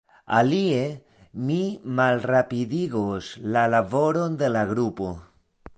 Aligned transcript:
Alie, 0.35 0.79
mi 1.49 1.59
malrapidigos 1.99 3.29
la 3.57 3.69
laboron 3.77 4.41
de 4.43 4.53
la 4.59 4.65
grupo. 4.73 5.17